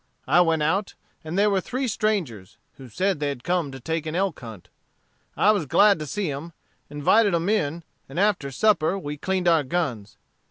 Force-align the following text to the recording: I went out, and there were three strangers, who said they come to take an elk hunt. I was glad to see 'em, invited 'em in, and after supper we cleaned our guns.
I 0.25 0.41
went 0.41 0.63
out, 0.63 0.95
and 1.23 1.37
there 1.37 1.51
were 1.51 1.61
three 1.61 1.87
strangers, 1.87 2.57
who 2.77 2.89
said 2.89 3.19
they 3.19 3.35
come 3.35 3.71
to 3.71 3.79
take 3.79 4.07
an 4.07 4.15
elk 4.15 4.39
hunt. 4.39 4.69
I 5.37 5.51
was 5.51 5.67
glad 5.67 5.99
to 5.99 6.07
see 6.07 6.31
'em, 6.31 6.53
invited 6.89 7.35
'em 7.35 7.49
in, 7.49 7.83
and 8.09 8.19
after 8.19 8.49
supper 8.49 8.97
we 8.97 9.15
cleaned 9.17 9.47
our 9.47 9.61
guns. 9.63 10.17